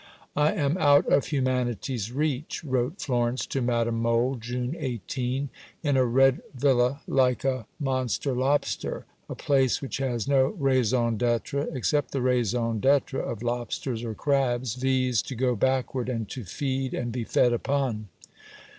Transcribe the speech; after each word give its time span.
"I 0.35 0.53
am 0.53 0.77
out 0.79 1.05
of 1.13 1.27
humanity's 1.27 2.11
reach," 2.11 2.63
wrote 2.63 2.99
Florence 2.99 3.45
to 3.45 3.61
Madame 3.61 4.01
Mohl 4.01 4.33
(June 4.37 4.75
18): 4.79 5.49
"in 5.83 5.95
a 5.95 6.03
red 6.05 6.41
villa 6.55 7.01
like 7.05 7.43
a 7.45 7.67
monster 7.79 8.33
lobster: 8.33 9.05
a 9.29 9.35
place 9.35 9.79
which 9.79 9.97
has 9.97 10.27
no 10.27 10.47
raison 10.57 11.17
d'être 11.17 11.67
except 11.71 12.13
the 12.13 12.21
raison 12.23 12.79
d'être 12.79 13.13
of 13.19 13.43
lobsters 13.43 14.03
or 14.03 14.15
crabs 14.15 14.73
viz. 14.73 15.21
to 15.21 15.35
go 15.35 15.55
backward 15.55 16.09
and 16.09 16.29
to 16.29 16.45
feed 16.45 16.95
and 16.95 17.11
be 17.11 17.23
fed 17.23 17.53
upon. 17.53 18.07